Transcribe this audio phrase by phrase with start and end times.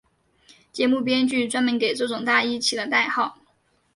[0.71, 3.37] 节目编剧专门给这种大衣起了代号。